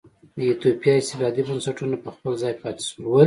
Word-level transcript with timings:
د 0.35 0.37
ایتوپیا 0.49 0.93
استبدادي 0.97 1.41
بنسټونه 1.47 1.95
په 2.03 2.09
خپل 2.15 2.33
ځای 2.41 2.53
پاتې 2.61 2.83
شول. 2.89 3.09